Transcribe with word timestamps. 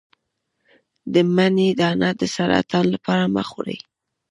د 1.13 1.15
مڼې 1.35 1.69
دانه 1.79 2.09
د 2.19 2.21
سرطان 2.35 2.85
لپاره 2.95 3.23
مه 3.33 3.43
خورئ 3.49 3.77